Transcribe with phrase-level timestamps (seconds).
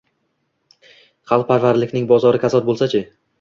[1.31, 3.05] xalqparvarlikning bozori kasod bo’lsa-chi?